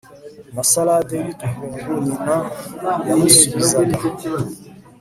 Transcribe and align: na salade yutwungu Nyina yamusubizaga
na 0.55 0.63
salade 0.71 1.15
yutwungu 1.25 1.91
Nyina 2.05 2.35
yamusubizaga 3.07 3.99